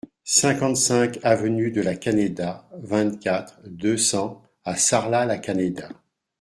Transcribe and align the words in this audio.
cinquante-cinq 0.25 1.19
avenue 1.21 1.69
de 1.69 1.79
la 1.79 1.93
Canéda, 1.95 2.67
vingt-quatre, 2.73 3.59
deux 3.67 3.97
cents 3.97 4.41
à 4.65 4.75
Sarlat-la-Canéda 4.75 5.89